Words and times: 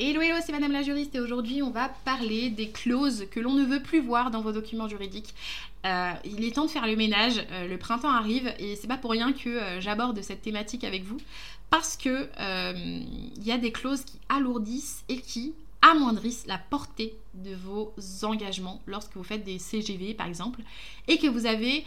Hello 0.00 0.20
hello, 0.20 0.36
c'est 0.46 0.52
Madame 0.52 0.70
la 0.70 0.82
juriste 0.82 1.16
et 1.16 1.20
aujourd'hui 1.20 1.60
on 1.60 1.70
va 1.70 1.88
parler 1.88 2.50
des 2.50 2.70
clauses 2.70 3.26
que 3.32 3.40
l'on 3.40 3.54
ne 3.54 3.64
veut 3.64 3.82
plus 3.82 4.00
voir 4.00 4.30
dans 4.30 4.40
vos 4.40 4.52
documents 4.52 4.86
juridiques. 4.86 5.34
Euh, 5.84 6.12
il 6.24 6.44
est 6.44 6.54
temps 6.54 6.66
de 6.66 6.70
faire 6.70 6.86
le 6.86 6.94
ménage, 6.94 7.44
euh, 7.50 7.66
le 7.66 7.78
printemps 7.78 8.12
arrive 8.12 8.54
et 8.60 8.76
c'est 8.76 8.86
pas 8.86 8.96
pour 8.96 9.10
rien 9.10 9.32
que 9.32 9.48
euh, 9.48 9.80
j'aborde 9.80 10.22
cette 10.22 10.40
thématique 10.40 10.84
avec 10.84 11.02
vous 11.02 11.16
parce 11.68 11.96
que 11.96 12.28
il 12.38 13.44
y 13.44 13.50
a 13.50 13.58
des 13.58 13.72
clauses 13.72 14.04
qui 14.04 14.20
alourdissent 14.28 15.02
et 15.08 15.20
qui 15.20 15.52
amoindrissent 15.82 16.46
la 16.46 16.58
portée 16.58 17.18
de 17.34 17.56
vos 17.56 17.92
engagements 18.22 18.80
lorsque 18.86 19.16
vous 19.16 19.24
faites 19.24 19.42
des 19.42 19.58
CGV 19.58 20.14
par 20.14 20.28
exemple 20.28 20.60
et 21.08 21.18
que 21.18 21.26
vous 21.26 21.44
avez 21.44 21.84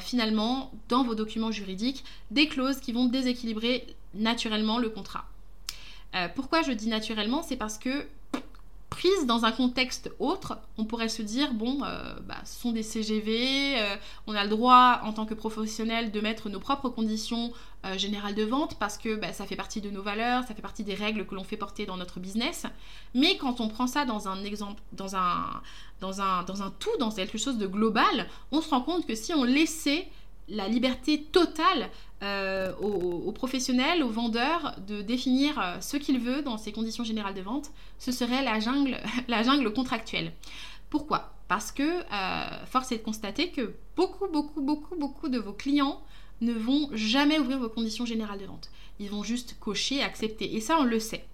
finalement 0.00 0.72
dans 0.88 1.04
vos 1.04 1.14
documents 1.14 1.52
juridiques 1.52 2.02
des 2.32 2.48
clauses 2.48 2.80
qui 2.80 2.90
vont 2.90 3.06
déséquilibrer 3.06 3.86
naturellement 4.14 4.78
le 4.78 4.88
contrat. 4.88 5.26
Euh, 6.14 6.28
pourquoi 6.34 6.62
je 6.62 6.72
dis 6.72 6.88
naturellement 6.88 7.42
C'est 7.42 7.56
parce 7.56 7.78
que 7.78 8.06
prise 8.88 9.26
dans 9.26 9.44
un 9.44 9.52
contexte 9.52 10.10
autre, 10.20 10.58
on 10.78 10.84
pourrait 10.84 11.08
se 11.08 11.20
dire, 11.20 11.52
bon, 11.52 11.82
euh, 11.84 12.14
bah, 12.26 12.36
ce 12.44 12.60
sont 12.60 12.72
des 12.72 12.84
CGV, 12.84 13.78
euh, 13.78 13.96
on 14.26 14.34
a 14.34 14.44
le 14.44 14.48
droit 14.48 15.00
en 15.02 15.12
tant 15.12 15.26
que 15.26 15.34
professionnel 15.34 16.12
de 16.12 16.20
mettre 16.20 16.48
nos 16.48 16.60
propres 16.60 16.88
conditions 16.88 17.52
générales 17.96 18.34
de 18.34 18.42
vente 18.42 18.76
parce 18.80 18.98
que 18.98 19.14
bah, 19.14 19.32
ça 19.32 19.46
fait 19.46 19.54
partie 19.54 19.80
de 19.80 19.90
nos 19.90 20.02
valeurs, 20.02 20.42
ça 20.42 20.56
fait 20.56 20.62
partie 20.62 20.82
des 20.82 20.94
règles 20.94 21.24
que 21.24 21.36
l'on 21.36 21.44
fait 21.44 21.56
porter 21.56 21.86
dans 21.86 21.96
notre 21.96 22.18
business. 22.18 22.66
Mais 23.14 23.36
quand 23.36 23.60
on 23.60 23.68
prend 23.68 23.86
ça 23.86 24.04
dans 24.04 24.26
un 24.26 24.42
exemple, 24.42 24.82
dans 24.92 25.14
un, 25.14 25.60
dans 26.00 26.20
un, 26.20 26.42
dans 26.42 26.62
un 26.64 26.72
tout, 26.80 26.96
dans 26.98 27.12
quelque 27.12 27.38
chose 27.38 27.58
de 27.58 27.66
global, 27.68 28.26
on 28.50 28.60
se 28.60 28.70
rend 28.70 28.80
compte 28.80 29.06
que 29.06 29.14
si 29.14 29.32
on 29.34 29.44
laissait 29.44 30.08
la 30.48 30.68
liberté 30.68 31.22
totale 31.24 31.90
euh, 32.22 32.74
aux, 32.76 33.32
professionnels, 33.32 34.02
aux 34.02 34.10
vendeurs 34.10 34.76
de 34.86 35.02
définir 35.02 35.58
euh, 35.58 35.80
ce 35.80 35.96
qu'ils 35.96 36.18
veulent 36.18 36.44
dans 36.44 36.56
ces 36.56 36.72
conditions 36.72 37.04
générales 37.04 37.34
de 37.34 37.42
vente, 37.42 37.70
ce 37.98 38.12
serait 38.12 38.42
la 38.42 38.60
jungle, 38.60 38.98
la 39.28 39.42
jungle 39.42 39.72
contractuelle. 39.72 40.32
Pourquoi? 40.88 41.32
Parce 41.48 41.72
que 41.72 41.82
euh, 41.82 42.64
force 42.66 42.92
est 42.92 42.98
de 42.98 43.02
constater 43.02 43.50
que 43.50 43.74
beaucoup, 43.96 44.28
beaucoup, 44.28 44.62
beaucoup, 44.62 44.96
beaucoup 44.96 45.28
de 45.28 45.38
vos 45.38 45.52
clients 45.52 46.00
ne 46.40 46.52
vont 46.52 46.90
jamais 46.92 47.38
ouvrir 47.38 47.58
vos 47.58 47.68
conditions 47.68 48.06
générales 48.06 48.38
de 48.38 48.46
vente. 48.46 48.70
Ils 48.98 49.10
vont 49.10 49.22
juste 49.22 49.56
cocher, 49.60 50.02
accepter. 50.02 50.54
Et 50.54 50.60
ça, 50.60 50.78
on 50.80 50.84
le 50.84 50.98
sait. 51.00 51.24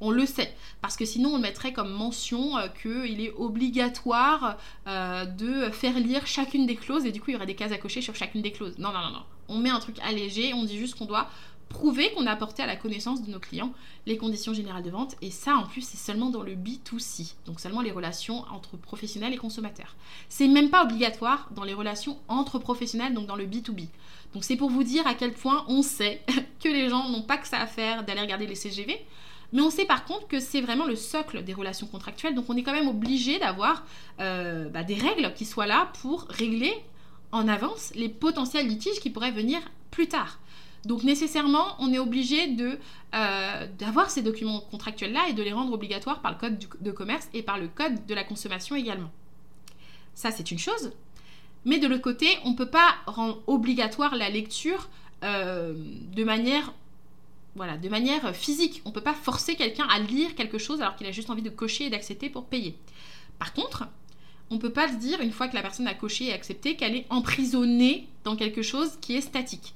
On 0.00 0.10
le 0.10 0.26
sait, 0.26 0.54
parce 0.80 0.96
que 0.96 1.04
sinon 1.04 1.30
on 1.30 1.38
mettrait 1.38 1.72
comme 1.72 1.90
mention 1.90 2.56
euh, 2.56 2.68
qu'il 2.68 3.20
est 3.20 3.32
obligatoire 3.36 4.56
euh, 4.86 5.24
de 5.24 5.70
faire 5.70 5.98
lire 5.98 6.26
chacune 6.26 6.66
des 6.66 6.76
clauses 6.76 7.04
et 7.04 7.10
du 7.10 7.20
coup 7.20 7.30
il 7.30 7.32
y 7.32 7.36
aurait 7.36 7.46
des 7.46 7.56
cases 7.56 7.72
à 7.72 7.78
cocher 7.78 8.00
sur 8.00 8.14
chacune 8.14 8.42
des 8.42 8.52
clauses. 8.52 8.78
Non, 8.78 8.92
non, 8.92 9.00
non, 9.00 9.10
non. 9.10 9.22
On 9.48 9.58
met 9.58 9.70
un 9.70 9.80
truc 9.80 9.96
allégé, 10.02 10.54
on 10.54 10.64
dit 10.64 10.78
juste 10.78 10.94
qu'on 10.96 11.06
doit 11.06 11.28
prouver 11.68 12.12
qu'on 12.12 12.26
a 12.26 12.32
apporté 12.32 12.62
à 12.62 12.66
la 12.66 12.76
connaissance 12.76 13.22
de 13.22 13.30
nos 13.30 13.38
clients 13.38 13.72
les 14.06 14.16
conditions 14.16 14.54
générales 14.54 14.82
de 14.82 14.90
vente. 14.90 15.16
Et 15.20 15.30
ça, 15.30 15.56
en 15.56 15.66
plus, 15.66 15.82
c'est 15.82 15.98
seulement 15.98 16.30
dans 16.30 16.42
le 16.42 16.54
B2C, 16.54 17.34
donc 17.46 17.60
seulement 17.60 17.82
les 17.82 17.90
relations 17.90 18.44
entre 18.50 18.76
professionnels 18.76 19.34
et 19.34 19.36
consommateurs. 19.36 19.96
C'est 20.28 20.48
même 20.48 20.70
pas 20.70 20.84
obligatoire 20.84 21.48
dans 21.54 21.64
les 21.64 21.74
relations 21.74 22.18
entre 22.28 22.58
professionnels, 22.58 23.14
donc 23.14 23.26
dans 23.26 23.36
le 23.36 23.46
B2B. 23.46 23.88
Donc 24.34 24.44
c'est 24.44 24.56
pour 24.56 24.70
vous 24.70 24.82
dire 24.82 25.06
à 25.06 25.14
quel 25.14 25.32
point 25.32 25.64
on 25.68 25.82
sait 25.82 26.22
que 26.62 26.68
les 26.68 26.88
gens 26.88 27.08
n'ont 27.08 27.22
pas 27.22 27.38
que 27.38 27.48
ça 27.48 27.58
à 27.58 27.66
faire 27.66 28.04
d'aller 28.04 28.20
regarder 28.20 28.46
les 28.46 28.54
CGV, 28.54 28.98
mais 29.52 29.62
on 29.62 29.70
sait 29.70 29.84
par 29.84 30.04
contre 30.04 30.28
que 30.28 30.40
c'est 30.40 30.60
vraiment 30.60 30.84
le 30.84 30.96
socle 30.96 31.42
des 31.42 31.54
relations 31.54 31.86
contractuelles, 31.86 32.34
donc 32.34 32.46
on 32.48 32.56
est 32.56 32.62
quand 32.62 32.72
même 32.72 32.88
obligé 32.88 33.38
d'avoir 33.38 33.84
euh, 34.20 34.68
bah, 34.68 34.82
des 34.82 34.94
règles 34.94 35.32
qui 35.34 35.44
soient 35.44 35.66
là 35.66 35.90
pour 36.00 36.26
régler 36.28 36.74
en 37.32 37.48
avance 37.48 37.92
les 37.94 38.08
potentiels 38.08 38.66
litiges 38.66 39.00
qui 39.00 39.10
pourraient 39.10 39.30
venir 39.30 39.60
plus 39.90 40.08
tard. 40.08 40.38
Donc 40.84 41.02
nécessairement, 41.02 41.76
on 41.80 41.92
est 41.92 41.98
obligé 41.98 42.56
euh, 43.14 43.66
d'avoir 43.78 44.10
ces 44.10 44.22
documents 44.22 44.60
contractuels-là 44.70 45.28
et 45.28 45.32
de 45.32 45.42
les 45.42 45.52
rendre 45.52 45.72
obligatoires 45.72 46.20
par 46.20 46.32
le 46.32 46.38
code 46.38 46.58
de 46.80 46.90
commerce 46.92 47.28
et 47.34 47.42
par 47.42 47.58
le 47.58 47.68
code 47.68 48.06
de 48.06 48.14
la 48.14 48.24
consommation 48.24 48.76
également. 48.76 49.10
Ça, 50.14 50.30
c'est 50.30 50.50
une 50.50 50.58
chose. 50.58 50.92
Mais 51.64 51.78
de 51.78 51.86
l'autre 51.86 52.02
côté, 52.02 52.26
on 52.44 52.50
ne 52.50 52.56
peut 52.56 52.70
pas 52.70 52.94
rendre 53.06 53.42
obligatoire 53.46 54.14
la 54.14 54.30
lecture 54.30 54.88
euh, 55.24 55.74
de 56.14 56.24
manière 56.24 56.72
voilà, 57.58 57.76
de 57.76 57.88
manière 57.90 58.34
physique. 58.34 58.80
On 58.86 58.88
ne 58.88 58.94
peut 58.94 59.02
pas 59.02 59.14
forcer 59.14 59.54
quelqu'un 59.54 59.86
à 59.90 59.98
lire 59.98 60.34
quelque 60.34 60.56
chose 60.58 60.80
alors 60.80 60.96
qu'il 60.96 61.06
a 61.06 61.12
juste 61.12 61.28
envie 61.28 61.42
de 61.42 61.50
cocher 61.50 61.84
et 61.84 61.90
d'accepter 61.90 62.30
pour 62.30 62.46
payer. 62.46 62.78
Par 63.38 63.52
contre, 63.52 63.84
on 64.50 64.54
ne 64.54 64.60
peut 64.60 64.72
pas 64.72 64.88
se 64.88 64.94
dire, 64.94 65.20
une 65.20 65.32
fois 65.32 65.48
que 65.48 65.54
la 65.54 65.62
personne 65.62 65.86
a 65.86 65.94
coché 65.94 66.26
et 66.26 66.32
accepté, 66.32 66.76
qu'elle 66.76 66.96
est 66.96 67.06
emprisonnée 67.10 68.08
dans 68.24 68.36
quelque 68.36 68.62
chose 68.62 68.92
qui 69.00 69.16
est 69.16 69.20
statique. 69.20 69.74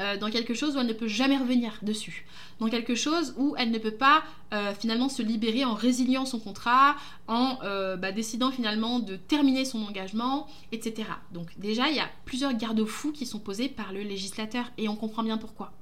Euh, 0.00 0.16
dans 0.16 0.28
quelque 0.28 0.54
chose 0.54 0.74
où 0.74 0.80
elle 0.80 0.88
ne 0.88 0.92
peut 0.92 1.06
jamais 1.06 1.36
revenir 1.36 1.78
dessus, 1.82 2.26
dans 2.58 2.68
quelque 2.68 2.96
chose 2.96 3.32
où 3.36 3.54
elle 3.56 3.70
ne 3.70 3.78
peut 3.78 3.92
pas 3.92 4.24
euh, 4.52 4.74
finalement 4.74 5.08
se 5.08 5.22
libérer 5.22 5.64
en 5.64 5.74
résiliant 5.74 6.26
son 6.26 6.40
contrat, 6.40 6.96
en 7.28 7.58
euh, 7.62 7.96
bah, 7.96 8.10
décidant 8.10 8.50
finalement 8.50 8.98
de 8.98 9.14
terminer 9.14 9.64
son 9.64 9.84
engagement, 9.84 10.48
etc. 10.72 11.08
Donc 11.32 11.56
déjà, 11.58 11.90
il 11.90 11.96
y 11.96 12.00
a 12.00 12.08
plusieurs 12.24 12.54
garde-fous 12.54 13.12
qui 13.12 13.24
sont 13.24 13.38
posés 13.38 13.68
par 13.68 13.92
le 13.92 14.00
législateur 14.00 14.64
et 14.78 14.88
on 14.88 14.96
comprend 14.96 15.22
bien 15.22 15.38
pourquoi 15.38 15.72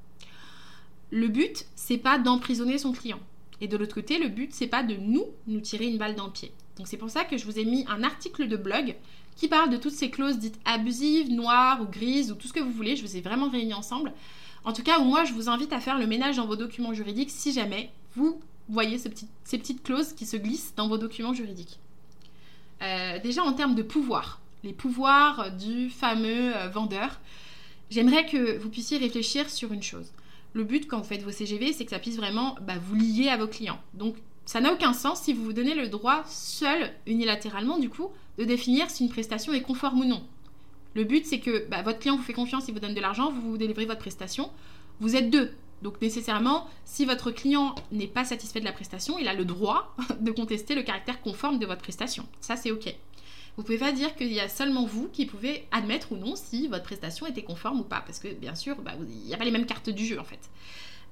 le 1.12 1.28
but, 1.28 1.66
c'est 1.76 1.98
pas 1.98 2.18
d'emprisonner 2.18 2.78
son 2.78 2.92
client. 2.92 3.20
Et 3.60 3.68
de 3.68 3.76
l'autre 3.76 3.94
côté, 3.94 4.18
le 4.18 4.28
but, 4.28 4.52
c'est 4.52 4.66
pas 4.66 4.82
de 4.82 4.96
nous, 4.96 5.26
nous 5.46 5.60
tirer 5.60 5.86
une 5.86 5.98
balle 5.98 6.16
dans 6.16 6.26
le 6.26 6.32
pied. 6.32 6.52
Donc 6.78 6.88
c'est 6.88 6.96
pour 6.96 7.10
ça 7.10 7.24
que 7.24 7.36
je 7.36 7.44
vous 7.44 7.58
ai 7.58 7.66
mis 7.66 7.84
un 7.86 8.02
article 8.02 8.48
de 8.48 8.56
blog 8.56 8.96
qui 9.36 9.46
parle 9.46 9.68
de 9.68 9.76
toutes 9.76 9.92
ces 9.92 10.10
clauses 10.10 10.38
dites 10.38 10.58
abusives, 10.64 11.30
noires 11.30 11.82
ou 11.82 11.84
grises 11.84 12.32
ou 12.32 12.34
tout 12.34 12.48
ce 12.48 12.54
que 12.54 12.60
vous 12.60 12.72
voulez. 12.72 12.96
Je 12.96 13.02
vous 13.02 13.16
ai 13.16 13.20
vraiment 13.20 13.50
réunis 13.50 13.74
ensemble. 13.74 14.12
En 14.64 14.72
tout 14.72 14.82
cas, 14.82 14.98
moi, 15.00 15.24
je 15.24 15.34
vous 15.34 15.50
invite 15.50 15.74
à 15.74 15.80
faire 15.80 15.98
le 15.98 16.06
ménage 16.06 16.36
dans 16.36 16.46
vos 16.46 16.56
documents 16.56 16.94
juridiques 16.94 17.30
si 17.30 17.52
jamais 17.52 17.90
vous 18.16 18.40
voyez 18.70 18.96
ces 18.96 19.10
petites, 19.10 19.82
clauses 19.82 20.14
qui 20.14 20.24
se 20.24 20.38
glissent 20.38 20.72
dans 20.76 20.88
vos 20.88 20.96
documents 20.96 21.34
juridiques. 21.34 21.78
Euh, 22.80 23.18
déjà 23.18 23.42
en 23.42 23.52
termes 23.52 23.74
de 23.74 23.82
pouvoir, 23.82 24.40
les 24.64 24.72
pouvoirs 24.72 25.52
du 25.52 25.90
fameux 25.90 26.56
euh, 26.56 26.68
vendeur, 26.68 27.20
j'aimerais 27.90 28.24
que 28.24 28.56
vous 28.56 28.70
puissiez 28.70 28.96
réfléchir 28.96 29.50
sur 29.50 29.74
une 29.74 29.82
chose 29.82 30.10
le 30.52 30.64
but 30.64 30.86
quand 30.86 30.98
vous 30.98 31.04
faites 31.04 31.22
vos 31.22 31.30
CGV, 31.30 31.72
c'est 31.72 31.84
que 31.84 31.90
ça 31.90 31.98
puisse 31.98 32.16
vraiment 32.16 32.56
bah, 32.62 32.74
vous 32.80 32.94
lier 32.94 33.28
à 33.28 33.36
vos 33.36 33.46
clients. 33.46 33.80
Donc 33.94 34.16
ça 34.44 34.60
n'a 34.60 34.72
aucun 34.72 34.92
sens 34.92 35.22
si 35.22 35.32
vous 35.32 35.44
vous 35.44 35.52
donnez 35.52 35.74
le 35.74 35.88
droit 35.88 36.22
seul, 36.26 36.90
unilatéralement 37.06 37.78
du 37.78 37.88
coup, 37.88 38.08
de 38.38 38.44
définir 38.44 38.90
si 38.90 39.04
une 39.04 39.10
prestation 39.10 39.52
est 39.52 39.62
conforme 39.62 40.00
ou 40.00 40.04
non. 40.04 40.22
Le 40.94 41.04
but 41.04 41.24
c'est 41.24 41.40
que 41.40 41.66
bah, 41.68 41.82
votre 41.82 41.98
client 41.98 42.16
vous 42.16 42.22
fait 42.22 42.32
confiance, 42.32 42.68
il 42.68 42.74
vous 42.74 42.80
donne 42.80 42.94
de 42.94 43.00
l'argent, 43.00 43.32
vous 43.32 43.52
vous 43.52 43.58
délivrez 43.58 43.86
votre 43.86 44.00
prestation. 44.00 44.50
Vous 45.00 45.16
êtes 45.16 45.30
deux. 45.30 45.52
Donc 45.80 46.00
nécessairement, 46.00 46.68
si 46.84 47.04
votre 47.04 47.32
client 47.32 47.74
n'est 47.90 48.06
pas 48.06 48.24
satisfait 48.24 48.60
de 48.60 48.64
la 48.64 48.72
prestation, 48.72 49.18
il 49.18 49.26
a 49.26 49.34
le 49.34 49.44
droit 49.44 49.96
de 50.20 50.30
contester 50.30 50.74
le 50.74 50.82
caractère 50.82 51.20
conforme 51.22 51.58
de 51.58 51.66
votre 51.66 51.82
prestation. 51.82 52.26
Ça 52.40 52.56
c'est 52.56 52.70
OK. 52.70 52.94
Vous 53.56 53.62
pouvez 53.62 53.78
pas 53.78 53.92
dire 53.92 54.16
qu'il 54.16 54.32
y 54.32 54.40
a 54.40 54.48
seulement 54.48 54.86
vous 54.86 55.08
qui 55.08 55.26
pouvez 55.26 55.66
admettre 55.72 56.12
ou 56.12 56.16
non 56.16 56.36
si 56.36 56.68
votre 56.68 56.84
prestation 56.84 57.26
était 57.26 57.42
conforme 57.42 57.80
ou 57.80 57.84
pas, 57.84 58.00
parce 58.00 58.18
que 58.18 58.28
bien 58.28 58.54
sûr, 58.54 58.76
bah, 58.80 58.92
il 59.00 59.26
n'y 59.26 59.34
a 59.34 59.36
pas 59.36 59.44
les 59.44 59.50
mêmes 59.50 59.66
cartes 59.66 59.90
du 59.90 60.06
jeu 60.06 60.18
en 60.18 60.24
fait. 60.24 60.40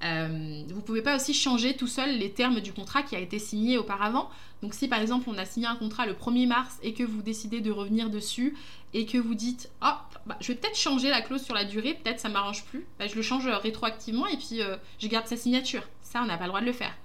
Euh, 0.02 0.62
vous 0.68 0.80
pouvez 0.80 1.02
pas 1.02 1.16
aussi 1.16 1.34
changer 1.34 1.76
tout 1.76 1.86
seul 1.86 2.16
les 2.16 2.30
termes 2.30 2.60
du 2.60 2.72
contrat 2.72 3.02
qui 3.02 3.16
a 3.16 3.18
été 3.18 3.38
signé 3.38 3.76
auparavant. 3.76 4.30
Donc 4.62 4.72
si 4.72 4.88
par 4.88 5.00
exemple 5.00 5.28
on 5.28 5.36
a 5.36 5.44
signé 5.44 5.66
un 5.66 5.76
contrat 5.76 6.06
le 6.06 6.14
1er 6.14 6.46
mars 6.46 6.78
et 6.82 6.94
que 6.94 7.02
vous 7.02 7.20
décidez 7.22 7.60
de 7.60 7.70
revenir 7.70 8.08
dessus 8.08 8.56
et 8.94 9.04
que 9.04 9.18
vous 9.18 9.34
dites 9.34 9.70
oh 9.82 9.92
bah, 10.26 10.38
je 10.40 10.48
vais 10.48 10.54
peut-être 10.54 10.76
changer 10.76 11.10
la 11.10 11.20
clause 11.20 11.42
sur 11.42 11.54
la 11.54 11.64
durée, 11.64 11.94
peut-être 11.94 12.20
ça 12.20 12.30
m'arrange 12.30 12.64
plus, 12.64 12.86
bah, 12.98 13.06
je 13.08 13.14
le 13.14 13.22
change 13.22 13.46
rétroactivement 13.46 14.26
et 14.26 14.36
puis 14.38 14.62
euh, 14.62 14.76
je 14.98 15.06
garde 15.06 15.26
sa 15.26 15.36
signature. 15.36 15.82
Ça 16.02 16.22
on 16.22 16.26
n'a 16.26 16.38
pas 16.38 16.44
le 16.44 16.48
droit 16.48 16.60
de 16.62 16.66
le 16.66 16.72
faire. 16.72 16.96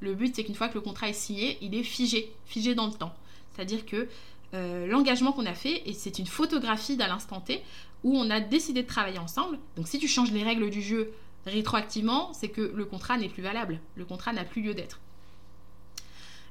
Le 0.00 0.14
but 0.14 0.34
c'est 0.36 0.44
qu'une 0.44 0.54
fois 0.54 0.68
que 0.68 0.74
le 0.74 0.80
contrat 0.80 1.08
est 1.08 1.14
signé, 1.14 1.58
il 1.60 1.74
est 1.74 1.82
figé, 1.82 2.32
figé 2.46 2.76
dans 2.76 2.86
le 2.86 2.92
temps. 2.92 3.14
C'est-à-dire 3.52 3.84
que 3.84 4.08
euh, 4.54 4.86
l'engagement 4.86 5.32
qu'on 5.32 5.44
a 5.44 5.54
fait, 5.54 5.82
et 5.86 5.92
c'est 5.92 6.18
une 6.18 6.26
photographie 6.26 6.96
d'à 6.96 7.06
l'instant 7.06 7.40
T, 7.40 7.62
où 8.02 8.16
on 8.16 8.30
a 8.30 8.40
décidé 8.40 8.82
de 8.82 8.86
travailler 8.86 9.18
ensemble. 9.18 9.58
Donc 9.76 9.88
si 9.88 9.98
tu 9.98 10.08
changes 10.08 10.32
les 10.32 10.42
règles 10.42 10.70
du 10.70 10.80
jeu 10.80 11.12
rétroactivement, 11.44 12.32
c'est 12.32 12.48
que 12.48 12.72
le 12.74 12.84
contrat 12.84 13.18
n'est 13.18 13.28
plus 13.28 13.42
valable, 13.42 13.80
le 13.96 14.04
contrat 14.04 14.32
n'a 14.32 14.44
plus 14.44 14.62
lieu 14.62 14.74
d'être. 14.74 15.00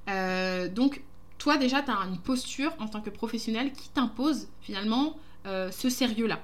Euh, 0.10 0.68
donc 0.68 1.02
toi 1.38 1.58
déjà, 1.58 1.82
tu 1.82 1.90
as 1.90 1.96
une 2.06 2.20
posture 2.20 2.74
en 2.80 2.88
tant 2.88 3.02
que 3.02 3.10
professionnel 3.10 3.72
qui 3.74 3.90
t'impose 3.90 4.48
finalement 4.62 5.18
euh, 5.46 5.72
ce 5.72 5.90
sérieux-là. 5.90 6.40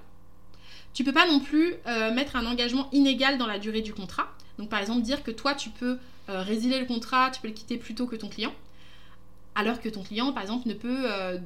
Tu 0.93 1.03
peux 1.03 1.13
pas 1.13 1.27
non 1.27 1.39
plus 1.39 1.73
mettre 2.13 2.35
un 2.35 2.45
engagement 2.45 2.87
inégal 2.91 3.39
dans 3.39 3.47
la 3.47 3.57
durée 3.57 3.81
du 3.81 3.95
contrat. 3.95 4.27
Donc 4.59 4.69
par 4.69 4.79
exemple 4.79 5.01
dire 5.01 5.23
que 5.23 5.31
toi 5.31 5.55
tu 5.55 5.71
peux 5.71 5.97
résilier 6.27 6.79
le 6.79 6.85
contrat, 6.85 7.31
tu 7.31 7.41
peux 7.41 7.47
le 7.47 7.53
quitter 7.55 7.77
plus 7.77 7.95
tôt 7.95 8.05
que 8.05 8.15
ton 8.15 8.29
client 8.29 8.53
alors 9.55 9.79
que 9.79 9.89
ton 9.89 10.03
client, 10.03 10.31
par 10.33 10.41
exemple, 10.41 10.67
ne 10.67 10.73
peut 10.73 11.05
euh, 11.05 11.37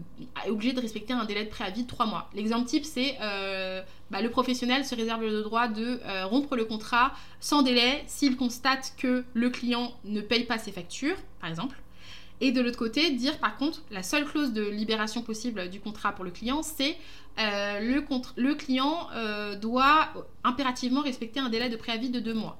est 0.45 0.49
obligé 0.49 0.73
de 0.73 0.79
respecter 0.79 1.13
un 1.13 1.25
délai 1.25 1.43
de 1.43 1.49
préavis 1.49 1.83
de 1.83 1.87
3 1.87 2.05
mois. 2.05 2.29
L'exemple 2.33 2.65
type, 2.65 2.85
c'est 2.85 3.17
euh, 3.21 3.81
bah, 4.11 4.21
le 4.21 4.29
professionnel 4.29 4.85
se 4.85 4.95
réserve 4.95 5.23
le 5.23 5.43
droit 5.43 5.67
de 5.67 5.99
euh, 6.05 6.25
rompre 6.25 6.55
le 6.55 6.65
contrat 6.65 7.13
sans 7.41 7.63
délai 7.63 8.03
s'il 8.07 8.37
constate 8.37 8.93
que 8.97 9.25
le 9.33 9.49
client 9.49 9.93
ne 10.05 10.21
paye 10.21 10.45
pas 10.45 10.57
ses 10.57 10.71
factures, 10.71 11.17
par 11.41 11.49
exemple. 11.49 11.77
Et 12.39 12.51
de 12.51 12.61
l'autre 12.61 12.77
côté, 12.77 13.11
dire 13.11 13.39
par 13.39 13.57
contre, 13.57 13.81
la 13.91 14.03
seule 14.03 14.25
clause 14.25 14.53
de 14.53 14.63
libération 14.63 15.21
possible 15.21 15.69
du 15.69 15.79
contrat 15.79 16.13
pour 16.13 16.23
le 16.23 16.31
client, 16.31 16.61
c'est 16.61 16.95
le, 17.37 18.03
le 18.35 18.53
client 18.53 19.07
doit 19.59 20.09
impérativement 20.43 21.01
respecter 21.01 21.39
un 21.39 21.49
délai 21.49 21.69
de 21.69 21.75
préavis 21.75 22.11
de 22.11 22.19
2 22.19 22.35
mois. 22.35 22.59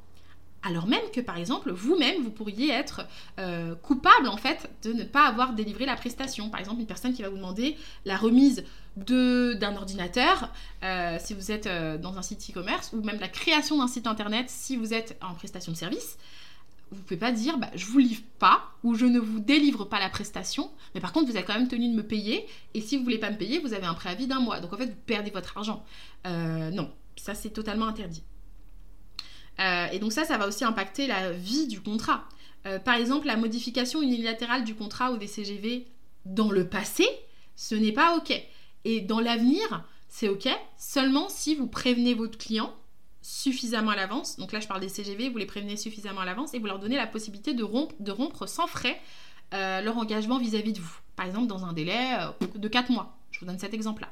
Alors 0.68 0.88
même 0.88 1.10
que 1.14 1.22
par 1.22 1.38
exemple 1.38 1.72
vous-même 1.72 2.22
vous 2.22 2.30
pourriez 2.30 2.70
être 2.70 3.08
euh, 3.40 3.74
coupable 3.76 4.28
en 4.28 4.36
fait 4.36 4.70
de 4.84 4.92
ne 4.92 5.04
pas 5.04 5.26
avoir 5.26 5.54
délivré 5.54 5.86
la 5.86 5.96
prestation. 5.96 6.50
Par 6.50 6.60
exemple 6.60 6.82
une 6.82 6.88
personne 6.88 7.14
qui 7.14 7.22
va 7.22 7.30
vous 7.30 7.38
demander 7.38 7.78
la 8.06 8.18
remise 8.18 8.66
d'un 8.98 9.76
ordinateur 9.76 10.52
euh, 10.84 11.18
si 11.20 11.34
vous 11.34 11.52
êtes 11.52 11.68
euh, 11.68 11.98
dans 11.98 12.18
un 12.18 12.22
site 12.22 12.50
e-commerce 12.50 12.92
ou 12.94 13.02
même 13.02 13.20
la 13.20 13.30
création 13.30 13.78
d'un 13.78 13.88
site 13.88 14.08
internet 14.08 14.50
si 14.50 14.76
vous 14.76 14.94
êtes 14.94 15.18
en 15.22 15.34
prestation 15.36 15.72
de 15.72 15.78
service. 15.78 16.18
Vous 16.92 16.98
ne 16.98 17.02
pouvez 17.04 17.20
pas 17.20 17.32
dire 17.32 17.58
bah, 17.58 17.70
je 17.76 17.86
vous 17.86 18.00
livre 18.00 18.24
pas 18.40 18.64
ou 18.84 18.96
je 18.96 19.06
ne 19.06 19.20
vous 19.20 19.40
délivre 19.40 19.86
pas 19.86 20.00
la 20.00 20.10
prestation, 20.10 20.70
mais 20.96 21.02
par 21.02 21.14
contre 21.14 21.32
vous 21.32 21.38
êtes 21.38 21.46
quand 21.46 21.54
même 21.54 21.68
tenu 21.68 21.90
de 21.90 21.96
me 21.96 22.04
payer 22.04 22.46
et 22.74 22.82
si 22.82 22.98
vous 22.98 23.04
voulez 23.04 23.20
pas 23.20 23.30
me 23.30 23.38
payer, 23.38 23.60
vous 23.60 23.74
avez 23.74 23.86
un 23.86 23.94
préavis 23.94 24.28
d'un 24.28 24.40
mois. 24.40 24.60
Donc 24.60 24.74
en 24.74 24.78
fait 24.78 24.88
vous 24.88 25.02
perdez 25.06 25.32
votre 25.32 25.58
argent. 25.58 25.86
non, 26.26 26.92
ça 27.16 27.36
c'est 27.36 27.52
totalement 27.52 27.88
interdit. 27.88 28.24
Euh, 29.60 29.88
et 29.92 30.00
donc 30.00 30.12
ça, 30.12 30.24
ça 30.24 30.38
va 30.38 30.48
aussi 30.48 30.64
impacter 30.64 31.08
la 31.08 31.32
vie 31.32 31.68
du 31.68 31.82
contrat. 31.82 32.26
Euh, 32.66 32.80
par 32.80 32.96
exemple, 32.96 33.28
la 33.28 33.38
modification 33.38 34.02
unilatérale 34.02 34.64
du 34.64 34.76
contrat 34.76 35.12
ou 35.12 35.18
des 35.18 35.28
CGV 35.28 35.88
dans 36.26 36.52
le 36.52 36.68
passé, 36.68 37.08
ce 37.56 37.76
n'est 37.76 37.92
pas 37.92 38.16
OK. 38.18 38.34
Et 38.86 39.02
dans 39.02 39.20
l'avenir, 39.20 39.86
c'est 40.10 40.30
OK 40.30 40.48
seulement 40.78 41.30
si 41.30 41.56
vous 41.56 41.68
prévenez 41.68 42.14
votre 42.14 42.38
client 42.38 42.74
suffisamment 43.22 43.92
à 43.92 43.96
l'avance. 43.96 44.38
Donc 44.38 44.52
là, 44.52 44.60
je 44.60 44.68
parle 44.68 44.82
des 44.82 44.90
CGV, 44.90 45.30
vous 45.30 45.38
les 45.38 45.46
prévenez 45.46 45.78
suffisamment 45.78 46.22
à 46.22 46.26
l'avance 46.26 46.54
et 46.54 46.60
vous 46.60 46.66
leur 46.66 46.80
donnez 46.80 46.96
la 46.96 47.08
possibilité 47.08 47.54
de 47.54 47.64
rompre, 47.64 48.48
sans 48.48 48.68
frais 48.68 49.00
euh, 49.54 49.82
leur 49.82 49.98
engagement 49.98 50.38
vis-à-vis 50.38 50.74
de 50.74 50.80
vous. 50.80 50.98
Par 51.16 51.26
exemple, 51.26 51.48
dans 51.48 51.66
un 51.66 51.74
délai 51.74 52.16
de 52.56 52.68
4 52.68 52.92
mois. 52.92 53.18
Je 53.32 53.40
vous 53.40 53.46
donne 53.46 53.60
cet 53.60 53.74
exemple-là. 53.74 54.10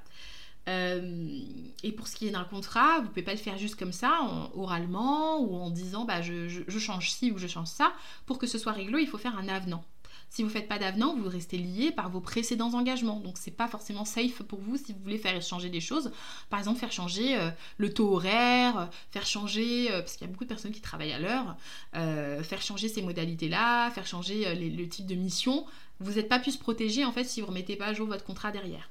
Euh, 0.67 1.39
et 1.83 1.91
pour 1.91 2.07
ce 2.07 2.15
qui 2.15 2.27
est 2.27 2.31
d'un 2.31 2.43
contrat, 2.43 2.99
vous 2.99 3.09
pouvez 3.09 3.21
pas 3.21 3.33
le 3.33 3.37
faire 3.37 3.57
juste 3.57 3.75
comme 3.75 3.93
ça, 3.93 4.19
oralement 4.55 5.39
ou 5.39 5.55
en 5.55 5.69
disant 5.69 6.05
bah, 6.05 6.21
je, 6.21 6.63
change 6.79 7.11
ci 7.11 7.31
ou 7.31 7.37
je 7.37 7.47
change 7.47 7.67
ça. 7.67 7.93
Pour 8.25 8.39
que 8.39 8.47
ce 8.47 8.57
soit 8.57 8.71
réglo, 8.71 8.97
il 8.97 9.07
faut 9.07 9.17
faire 9.17 9.37
un 9.37 9.47
avenant. 9.47 9.83
Si 10.29 10.41
vous 10.41 10.49
ne 10.49 10.53
faites 10.53 10.67
pas 10.67 10.79
d'avenant, 10.79 11.15
vous 11.15 11.29
restez 11.29 11.57
lié 11.57 11.91
par 11.91 12.09
vos 12.09 12.19
précédents 12.19 12.73
engagements. 12.73 13.19
Donc 13.19 13.37
c'est 13.37 13.51
pas 13.51 13.67
forcément 13.67 14.05
safe 14.05 14.41
pour 14.41 14.59
vous 14.59 14.75
si 14.75 14.91
vous 14.91 14.99
voulez 14.99 15.19
faire 15.19 15.39
changer 15.41 15.69
des 15.69 15.79
choses. 15.79 16.11
Par 16.49 16.59
exemple, 16.59 16.79
faire 16.79 16.91
changer 16.91 17.37
euh, 17.37 17.51
le 17.77 17.93
taux 17.93 18.15
horaire, 18.15 18.77
euh, 18.77 18.85
faire 19.11 19.25
changer, 19.25 19.87
parce 19.91 20.13
qu'il 20.13 20.25
y 20.25 20.29
a 20.29 20.31
beaucoup 20.31 20.43
de 20.43 20.49
personnes 20.49 20.71
qui 20.71 20.81
travaillent 20.81 21.13
à 21.13 21.19
l'heure, 21.19 21.55
faire 21.93 22.61
changer 22.61 22.89
ces 22.89 23.03
modalités-là, 23.03 23.91
faire 23.91 24.07
changer 24.07 24.55
le 24.55 24.89
type 24.89 25.05
de 25.05 25.15
mission. 25.15 25.65
Vous 25.99 26.13
n'êtes 26.13 26.27
pas 26.27 26.39
plus 26.39 26.57
protégé 26.57 27.05
en 27.05 27.11
fait 27.11 27.23
si 27.23 27.39
vous 27.39 27.47
ne 27.47 27.51
remettez 27.51 27.75
pas 27.75 27.85
à 27.85 27.93
jour 27.93 28.07
votre 28.07 28.25
contrat 28.25 28.51
derrière. 28.51 28.89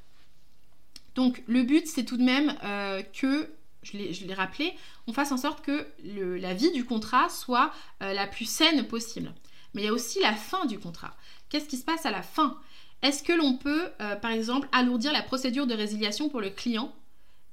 Donc 1.14 1.42
le 1.46 1.62
but, 1.62 1.86
c'est 1.86 2.04
tout 2.04 2.16
de 2.16 2.22
même 2.22 2.56
euh, 2.64 3.02
que, 3.02 3.48
je 3.82 3.96
l'ai 3.96 4.34
rappelé, 4.34 4.74
on 5.06 5.12
fasse 5.12 5.32
en 5.32 5.36
sorte 5.36 5.64
que 5.64 5.86
la 6.02 6.54
vie 6.54 6.72
du 6.72 6.84
contrat 6.84 7.28
soit 7.28 7.72
euh, 8.02 8.12
la 8.12 8.26
plus 8.26 8.46
saine 8.46 8.84
possible. 8.84 9.32
Mais 9.74 9.82
il 9.82 9.84
y 9.86 9.88
a 9.88 9.92
aussi 9.92 10.20
la 10.20 10.32
fin 10.32 10.66
du 10.66 10.78
contrat. 10.78 11.16
Qu'est-ce 11.48 11.68
qui 11.68 11.76
se 11.76 11.84
passe 11.84 12.06
à 12.06 12.10
la 12.10 12.22
fin? 12.22 12.56
Est-ce 13.02 13.22
que 13.22 13.32
l'on 13.32 13.54
peut, 13.54 13.88
euh, 14.00 14.16
par 14.16 14.30
exemple, 14.30 14.68
alourdir 14.72 15.12
la 15.12 15.22
procédure 15.22 15.66
de 15.66 15.74
résiliation 15.74 16.28
pour 16.28 16.40
le 16.40 16.50
client 16.50 16.94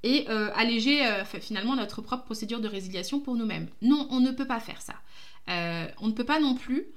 et 0.04 0.28
alléger 0.56 1.08
finalement 1.42 1.76
notre 1.76 2.02
propre 2.02 2.24
procédure 2.24 2.60
de 2.60 2.68
résiliation 2.68 3.20
pour 3.20 3.36
nous-mêmes? 3.36 3.68
Non, 3.84 4.08
on 4.10 4.20
ne 4.20 4.32
peut 4.32 4.48
pas 4.48 4.60
faire 4.60 4.82
ça. 4.82 4.96
on 5.48 6.08
ne 6.08 6.12
peut 6.12 6.24
pas 6.24 6.40
non 6.40 6.56
plus 6.56 6.88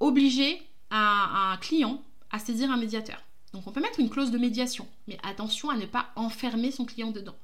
obliger 0.00 0.60
un 0.90 1.56
client 1.62 2.02
à 2.30 2.38
saisir 2.38 2.70
un 2.70 2.76
médiateur. 2.76 3.22
Donc 3.52 3.66
on 3.66 3.72
peut 3.72 3.80
mettre 3.80 4.00
une 4.00 4.10
clause 4.10 4.30
de 4.30 4.38
médiation, 4.38 4.88
mais 5.08 5.18
attention 5.22 5.70
à 5.70 5.76
ne 5.76 5.86
pas 5.86 6.10
enfermer 6.16 6.70
son 6.70 6.84
client 6.84 7.10
dedans. 7.10 7.36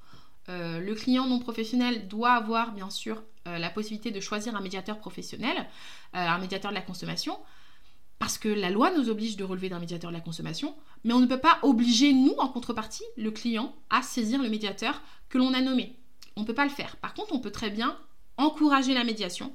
Euh, 0.48 0.80
le 0.80 0.94
client 0.94 1.26
non 1.26 1.38
professionnel 1.38 2.08
doit 2.08 2.32
avoir 2.32 2.72
bien 2.72 2.88
sûr 2.88 3.22
euh, 3.46 3.58
la 3.58 3.68
possibilité 3.68 4.10
de 4.10 4.20
choisir 4.20 4.56
un 4.56 4.60
médiateur 4.60 4.98
professionnel, 4.98 5.56
euh, 5.58 5.62
un 6.14 6.38
médiateur 6.38 6.70
de 6.70 6.74
la 6.74 6.82
consommation, 6.82 7.38
parce 8.18 8.38
que 8.38 8.48
la 8.48 8.70
loi 8.70 8.90
nous 8.90 9.10
oblige 9.10 9.36
de 9.36 9.44
relever 9.44 9.68
d'un 9.68 9.78
médiateur 9.78 10.10
de 10.10 10.16
la 10.16 10.22
consommation, 10.22 10.74
mais 11.04 11.12
on 11.12 11.20
ne 11.20 11.26
peut 11.26 11.38
pas 11.38 11.58
obliger, 11.62 12.12
nous, 12.12 12.34
en 12.38 12.48
contrepartie, 12.48 13.04
le 13.16 13.30
client, 13.30 13.74
à 13.90 14.02
saisir 14.02 14.42
le 14.42 14.48
médiateur 14.48 15.02
que 15.28 15.38
l'on 15.38 15.52
a 15.52 15.60
nommé. 15.60 15.96
On 16.36 16.42
ne 16.42 16.46
peut 16.46 16.54
pas 16.54 16.64
le 16.64 16.70
faire. 16.70 16.96
Par 16.96 17.14
contre, 17.14 17.34
on 17.34 17.40
peut 17.40 17.50
très 17.50 17.70
bien 17.70 17.96
encourager 18.38 18.94
la 18.94 19.04
médiation, 19.04 19.52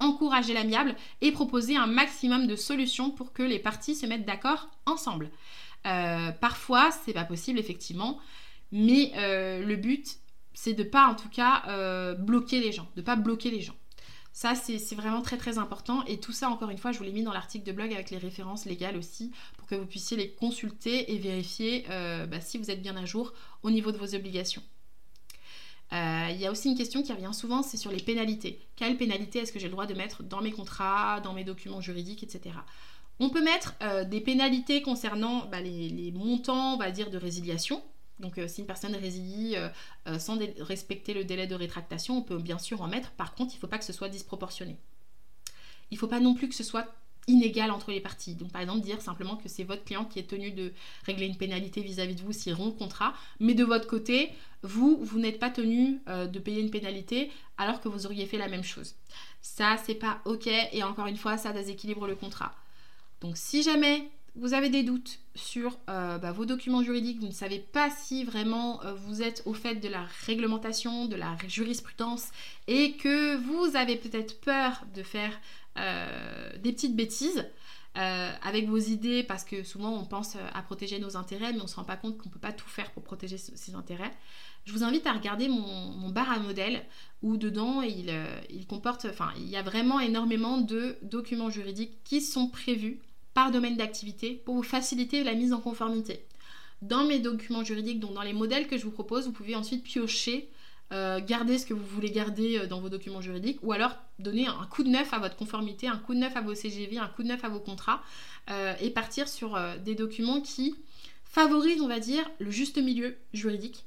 encourager 0.00 0.54
l'amiable 0.54 0.96
et 1.20 1.30
proposer 1.32 1.76
un 1.76 1.86
maximum 1.86 2.46
de 2.46 2.56
solutions 2.56 3.10
pour 3.10 3.32
que 3.32 3.42
les 3.42 3.58
parties 3.58 3.94
se 3.94 4.06
mettent 4.06 4.26
d'accord 4.26 4.68
ensemble. 4.86 5.30
Euh, 5.86 6.32
parfois, 6.32 6.90
c'est 7.04 7.12
pas 7.12 7.24
possible, 7.24 7.58
effectivement, 7.58 8.18
mais 8.72 9.12
euh, 9.16 9.64
le 9.64 9.76
but, 9.76 10.18
c'est 10.52 10.74
de 10.74 10.82
pas, 10.82 11.06
en 11.06 11.14
tout 11.14 11.28
cas, 11.28 11.62
euh, 11.68 12.14
bloquer 12.14 12.60
les 12.60 12.72
gens, 12.72 12.88
de 12.96 13.02
pas 13.02 13.16
bloquer 13.16 13.50
les 13.50 13.60
gens. 13.60 13.76
Ça, 14.32 14.54
c'est 14.54 14.94
vraiment 14.94 15.22
très 15.22 15.36
très 15.36 15.58
important. 15.58 16.04
Et 16.04 16.20
tout 16.20 16.32
ça, 16.32 16.48
encore 16.48 16.70
une 16.70 16.78
fois, 16.78 16.92
je 16.92 16.98
vous 16.98 17.04
l'ai 17.04 17.12
mis 17.12 17.24
dans 17.24 17.32
l'article 17.32 17.66
de 17.66 17.72
blog 17.72 17.92
avec 17.92 18.10
les 18.10 18.18
références 18.18 18.64
légales 18.64 18.96
aussi, 18.96 19.32
pour 19.58 19.66
que 19.66 19.74
vous 19.74 19.86
puissiez 19.86 20.16
les 20.16 20.30
consulter 20.30 21.12
et 21.12 21.18
vérifier 21.18 21.84
bah, 21.88 22.40
si 22.40 22.56
vous 22.56 22.70
êtes 22.70 22.80
bien 22.80 22.96
à 22.96 23.04
jour 23.04 23.32
au 23.64 23.72
niveau 23.72 23.90
de 23.90 23.98
vos 23.98 24.14
obligations. 24.14 24.62
Il 25.90 26.36
y 26.38 26.46
a 26.46 26.52
aussi 26.52 26.68
une 26.68 26.76
question 26.76 27.02
qui 27.02 27.12
revient 27.12 27.34
souvent, 27.34 27.64
c'est 27.64 27.76
sur 27.76 27.90
les 27.90 28.00
pénalités. 28.00 28.60
Quelles 28.76 28.96
pénalités 28.96 29.40
est-ce 29.40 29.52
que 29.52 29.58
j'ai 29.58 29.66
le 29.66 29.72
droit 29.72 29.86
de 29.86 29.94
mettre 29.94 30.22
dans 30.22 30.40
mes 30.40 30.52
contrats, 30.52 31.20
dans 31.20 31.32
mes 31.32 31.42
documents 31.42 31.80
juridiques, 31.80 32.22
etc. 32.22 32.54
On 33.22 33.28
peut 33.28 33.42
mettre 33.42 33.74
euh, 33.82 34.04
des 34.04 34.22
pénalités 34.22 34.80
concernant 34.80 35.44
bah, 35.44 35.60
les, 35.60 36.10
montants, 36.12 36.74
on 36.74 36.78
de 36.78 37.18
résiliation. 37.18 37.82
Donc 38.18 38.38
euh, 38.38 38.48
si 38.48 38.62
une 38.62 38.66
personne 38.66 38.96
résilie 38.96 39.56
euh, 39.56 40.18
sans 40.18 40.38
respecter 40.58 41.12
le 41.12 41.24
délai 41.24 41.46
de 41.46 41.54
rétractation, 41.54 42.16
on 42.16 42.22
peut 42.22 42.38
bien 42.38 42.58
sûr 42.58 42.80
en 42.80 42.88
mettre. 42.88 43.10
Par 43.10 43.34
contre, 43.34 43.52
il 43.52 43.56
ne 43.56 43.60
faut 43.60 43.66
pas 43.66 43.78
que 43.78 43.84
ce 43.84 43.92
soit 43.92 44.08
disproportionné. 44.08 44.76
Il 45.90 45.96
ne 45.96 45.98
faut 45.98 46.08
pas 46.08 46.20
non 46.20 46.34
plus 46.34 46.48
que 46.48 46.54
ce 46.54 46.64
soit 46.64 46.86
inégal 47.26 47.70
entre 47.70 47.90
les 47.90 48.00
parties. 48.00 48.34
Donc 48.36 48.52
par 48.52 48.62
exemple 48.62 48.80
dire 48.80 49.02
simplement 49.02 49.36
que 49.36 49.50
c'est 49.50 49.64
votre 49.64 49.84
client 49.84 50.06
qui 50.06 50.18
est 50.18 50.28
tenu 50.28 50.50
de 50.50 50.72
régler 51.04 51.26
une 51.26 51.36
pénalité 51.36 51.82
vis-à-vis 51.82 52.14
de 52.14 52.22
vous 52.22 52.32
s'il 52.32 52.54
rompt 52.54 52.72
le 52.72 52.78
contrat, 52.78 53.12
mais 53.38 53.52
de 53.52 53.64
votre 53.64 53.86
côté, 53.86 54.30
vous, 54.62 54.98
vous 55.02 55.18
n'êtes 55.18 55.38
pas 55.38 55.50
tenu 55.50 56.00
de 56.06 56.38
payer 56.38 56.62
une 56.62 56.70
pénalité 56.70 57.30
alors 57.58 57.80
que 57.82 57.88
vous 57.88 58.06
auriez 58.06 58.26
fait 58.26 58.38
la 58.38 58.48
même 58.48 58.64
chose. 58.64 58.94
Ça, 59.42 59.76
c'est 59.84 59.94
pas 59.94 60.20
ok 60.24 60.46
et 60.46 60.82
encore 60.82 61.06
une 61.06 61.18
fois, 61.18 61.36
ça 61.36 61.52
déséquilibre 61.52 62.06
le 62.06 62.16
contrat. 62.16 62.54
Donc 63.20 63.36
si 63.36 63.62
jamais 63.62 64.10
vous 64.36 64.54
avez 64.54 64.70
des 64.70 64.82
doutes 64.82 65.18
sur 65.34 65.78
euh, 65.88 66.18
bah, 66.18 66.32
vos 66.32 66.46
documents 66.46 66.82
juridiques, 66.82 67.20
vous 67.20 67.26
ne 67.26 67.32
savez 67.32 67.58
pas 67.58 67.90
si 67.90 68.24
vraiment 68.24 68.82
euh, 68.84 68.94
vous 68.94 69.22
êtes 69.22 69.42
au 69.44 69.54
fait 69.54 69.76
de 69.76 69.88
la 69.88 70.04
réglementation, 70.26 71.06
de 71.06 71.16
la 71.16 71.36
jurisprudence, 71.46 72.28
et 72.66 72.92
que 72.92 73.36
vous 73.36 73.76
avez 73.76 73.96
peut-être 73.96 74.40
peur 74.40 74.84
de 74.94 75.02
faire 75.02 75.38
euh, 75.78 76.56
des 76.58 76.72
petites 76.72 76.96
bêtises, 76.96 77.46
avec 77.94 78.68
vos 78.68 78.78
idées, 78.78 79.24
parce 79.24 79.44
que 79.44 79.64
souvent 79.64 79.92
on 79.92 80.04
pense 80.04 80.36
à 80.54 80.62
protéger 80.62 81.00
nos 81.00 81.16
intérêts, 81.16 81.52
mais 81.52 81.58
on 81.58 81.64
ne 81.64 81.68
se 81.68 81.74
rend 81.74 81.84
pas 81.84 81.96
compte 81.96 82.16
qu'on 82.16 82.28
ne 82.28 82.32
peut 82.32 82.40
pas 82.40 82.52
tout 82.52 82.68
faire 82.68 82.92
pour 82.92 83.02
protéger 83.02 83.36
ses 83.36 83.74
intérêts. 83.74 84.12
Je 84.64 84.72
vous 84.72 84.84
invite 84.84 85.06
à 85.08 85.12
regarder 85.12 85.48
mon, 85.48 86.08
bar 86.08 86.30
à 86.30 86.38
modèle 86.38 86.82
où 87.20 87.36
dedans 87.36 87.82
il, 87.82 88.10
il 88.48 88.66
comporte, 88.66 89.06
enfin 89.10 89.32
il 89.36 89.48
y 89.50 89.56
a 89.56 89.62
vraiment 89.62 89.98
énormément 89.98 90.58
de 90.58 90.96
documents 91.02 91.50
juridiques 91.50 91.98
qui 92.04 92.20
sont 92.20 92.46
prévus 92.46 93.00
par 93.34 93.50
domaine 93.50 93.76
d'activité 93.76 94.42
pour 94.44 94.54
vous 94.54 94.62
faciliter 94.62 95.24
la 95.24 95.34
mise 95.34 95.52
en 95.52 95.60
conformité. 95.60 96.24
Dans 96.82 97.04
mes 97.04 97.18
documents 97.18 97.64
juridiques, 97.64 98.00
donc 98.00 98.14
dans 98.14 98.22
les 98.22 98.32
modèles 98.32 98.66
que 98.66 98.78
je 98.78 98.84
vous 98.84 98.90
propose, 98.90 99.26
vous 99.26 99.32
pouvez 99.32 99.54
ensuite 99.54 99.82
piocher, 99.82 100.50
euh, 100.92 101.20
garder 101.20 101.56
ce 101.56 101.66
que 101.66 101.74
vous 101.74 101.86
voulez 101.86 102.10
garder 102.10 102.58
euh, 102.58 102.66
dans 102.66 102.80
vos 102.80 102.88
documents 102.88 103.20
juridiques 103.20 103.60
ou 103.62 103.70
alors 103.70 103.94
donner 104.18 104.48
un 104.48 104.66
coup 104.68 104.82
de 104.82 104.88
neuf 104.88 105.14
à 105.14 105.20
votre 105.20 105.36
conformité, 105.36 105.86
un 105.86 105.98
coup 105.98 106.14
de 106.14 106.18
neuf 106.18 106.36
à 106.36 106.40
vos 106.40 106.52
CGV, 106.52 106.98
un 106.98 107.06
coup 107.06 107.22
de 107.22 107.28
neuf 107.28 107.44
à 107.44 107.48
vos 107.48 107.60
contrats 107.60 108.02
euh, 108.50 108.74
et 108.80 108.90
partir 108.90 109.28
sur 109.28 109.56
des 109.84 109.94
documents 109.94 110.40
qui 110.40 110.74
favorisent, 111.24 111.80
on 111.80 111.86
va 111.86 112.00
dire, 112.00 112.28
le 112.40 112.50
juste 112.50 112.76
milieu 112.78 113.16
juridique 113.32 113.84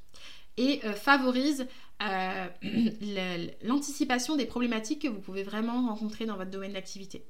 et 0.56 0.80
favorisent 0.94 1.66
l'anticipation 3.62 4.36
des 4.36 4.46
problématiques 4.46 5.02
que 5.02 5.08
vous 5.08 5.20
pouvez 5.20 5.42
vraiment 5.42 5.86
rencontrer 5.86 6.24
dans 6.24 6.36
votre 6.36 6.50
domaine 6.50 6.72
d'activité. 6.72 7.26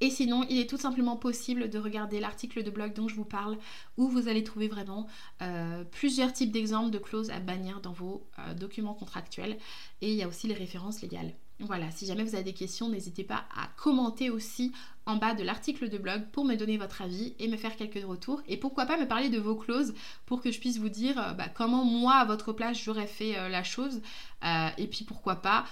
Et 0.00 0.10
sinon, 0.10 0.44
il 0.50 0.58
est 0.58 0.68
tout 0.68 0.76
simplement 0.76 1.16
possible 1.16 1.70
de 1.70 1.78
regarder 1.78 2.20
l'article 2.20 2.62
de 2.62 2.70
blog 2.70 2.94
dont 2.94 3.08
je 3.08 3.14
vous 3.14 3.24
parle, 3.24 3.56
où 3.96 4.08
vous 4.08 4.28
allez 4.28 4.42
trouver 4.42 4.68
vraiment 4.68 5.06
euh, 5.42 5.84
plusieurs 5.84 6.32
types 6.32 6.50
d'exemples 6.50 6.90
de 6.90 6.98
clauses 6.98 7.30
à 7.30 7.40
bannir 7.40 7.80
dans 7.80 7.92
vos 7.92 8.26
euh, 8.38 8.54
documents 8.54 8.94
contractuels. 8.94 9.56
Et 10.00 10.10
il 10.10 10.16
y 10.16 10.22
a 10.22 10.28
aussi 10.28 10.48
les 10.48 10.54
références 10.54 11.00
légales. 11.00 11.32
Voilà, 11.60 11.88
si 11.92 12.04
jamais 12.04 12.24
vous 12.24 12.34
avez 12.34 12.42
des 12.42 12.52
questions, 12.52 12.88
n'hésitez 12.88 13.22
pas 13.22 13.44
à 13.56 13.68
commenter 13.76 14.28
aussi 14.28 14.72
en 15.06 15.16
bas 15.16 15.34
de 15.34 15.44
l'article 15.44 15.88
de 15.88 15.98
blog 15.98 16.24
pour 16.32 16.44
me 16.44 16.56
donner 16.56 16.76
votre 16.76 17.00
avis 17.00 17.34
et 17.38 17.46
me 17.46 17.56
faire 17.56 17.76
quelques 17.76 18.04
retours. 18.04 18.42
Et 18.48 18.56
pourquoi 18.56 18.86
pas 18.86 18.98
me 18.98 19.06
parler 19.06 19.28
de 19.28 19.38
vos 19.38 19.54
clauses 19.54 19.94
pour 20.26 20.40
que 20.40 20.50
je 20.50 20.58
puisse 20.58 20.78
vous 20.78 20.88
dire 20.88 21.16
euh, 21.16 21.32
bah, 21.32 21.48
comment 21.48 21.84
moi, 21.84 22.14
à 22.14 22.24
votre 22.24 22.52
place, 22.52 22.82
j'aurais 22.82 23.06
fait 23.06 23.34
la 23.48 23.62
chose. 23.62 24.02
et 24.42 24.86
puis 24.88 25.04
pourquoi 25.04 25.36
pas 25.36 25.64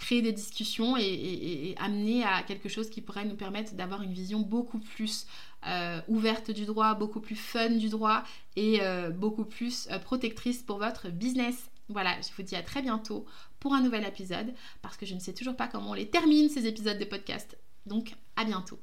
créer 0.00 0.22
des 0.22 0.32
discussions 0.32 0.96
et, 0.96 1.74
amener 1.78 2.24
à 2.24 2.42
quelque 2.42 2.68
chose 2.68 2.90
qui 2.90 3.00
pourrait 3.00 3.26
nous 3.26 3.36
permettre 3.36 3.74
d'avoir 3.74 4.02
une 4.02 4.12
vision 4.12 4.40
beaucoup 4.40 4.80
plus 4.80 5.26
euh, 5.66 6.00
ouverte 6.08 6.50
du 6.50 6.64
droit, 6.64 6.94
beaucoup 6.94 7.20
plus 7.20 7.36
fun 7.36 7.70
du 7.70 7.90
droit 7.90 8.24
et 8.56 8.78
euh, 8.80 9.10
beaucoup 9.10 9.44
plus 9.44 9.88
euh, 9.90 9.98
protectrice 9.98 10.62
pour 10.62 10.78
votre 10.78 11.10
business. 11.10 11.70
Voilà, 11.88 12.16
je 12.22 12.34
vous 12.34 12.42
dis 12.42 12.56
à 12.56 12.62
très 12.62 12.82
bientôt 12.82 13.26
pour 13.60 13.74
un 13.74 13.82
nouvel 13.82 14.06
épisode 14.06 14.54
parce 14.80 14.96
que 14.96 15.06
je 15.06 15.14
ne 15.14 15.20
sais 15.20 15.34
toujours 15.34 15.56
pas 15.56 15.68
comment 15.68 15.90
on 15.90 15.94
les 15.94 16.08
termine 16.08 16.48
ces 16.48 16.66
épisodes 16.66 16.98
de 16.98 17.04
podcast. 17.04 17.58
Donc 17.86 18.14
à 18.36 18.44
bientôt. 18.44 18.80